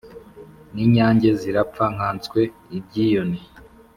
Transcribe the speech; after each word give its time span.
N’inyange 0.73 1.29
zirapfa 1.41 1.85
nkaswe 1.95 2.41
ibyiyoni. 2.77 3.39